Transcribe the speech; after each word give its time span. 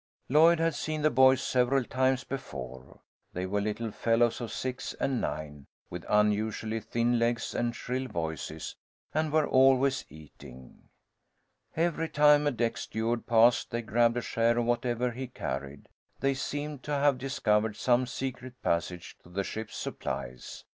Lloyd 0.29 0.59
had 0.59 0.73
seen 0.73 1.03
the 1.03 1.11
boys 1.11 1.43
several 1.43 1.83
times 1.83 2.23
before. 2.23 3.01
They 3.33 3.45
were 3.45 3.61
little 3.61 3.91
fellows 3.91 4.41
of 4.41 4.51
six 4.51 4.95
and 4.95 5.21
nine, 5.21 5.67
with 5.91 6.05
unusually 6.09 6.79
thin 6.79 7.19
legs 7.19 7.53
and 7.53 7.75
shrill 7.75 8.07
voices, 8.07 8.75
and 9.13 9.31
were 9.31 9.47
always 9.47 10.05
eating. 10.09 10.89
Every 11.75 12.09
time 12.09 12.47
a 12.47 12.51
deck 12.51 12.77
steward 12.77 13.27
passed, 13.27 13.69
they 13.69 13.83
grabbed 13.83 14.17
a 14.17 14.21
share 14.23 14.57
of 14.57 14.65
whatever 14.65 15.11
he 15.11 15.27
carried. 15.27 15.87
They 16.19 16.33
seemed 16.33 16.81
to 16.85 16.93
have 16.93 17.19
discovered 17.19 17.75
some 17.75 18.07
secret 18.07 18.59
passage 18.63 19.19
to 19.21 19.29
the 19.29 19.43
ship's 19.43 19.77
supplies. 19.77 20.65